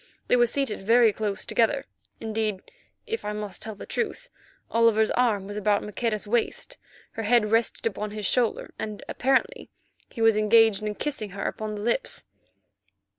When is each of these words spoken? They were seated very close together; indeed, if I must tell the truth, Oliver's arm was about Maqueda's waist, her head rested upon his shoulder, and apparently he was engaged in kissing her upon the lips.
They 0.29 0.35
were 0.35 0.47
seated 0.47 0.81
very 0.81 1.13
close 1.13 1.45
together; 1.45 1.85
indeed, 2.19 2.71
if 3.05 3.23
I 3.23 3.33
must 3.33 3.61
tell 3.61 3.75
the 3.75 3.85
truth, 3.85 4.29
Oliver's 4.71 5.11
arm 5.11 5.45
was 5.45 5.57
about 5.57 5.83
Maqueda's 5.83 6.25
waist, 6.25 6.77
her 7.11 7.21
head 7.21 7.51
rested 7.51 7.85
upon 7.85 8.09
his 8.09 8.25
shoulder, 8.25 8.73
and 8.79 9.03
apparently 9.07 9.69
he 10.09 10.19
was 10.19 10.35
engaged 10.35 10.81
in 10.81 10.95
kissing 10.95 11.29
her 11.29 11.43
upon 11.43 11.75
the 11.75 11.81
lips. 11.81 12.25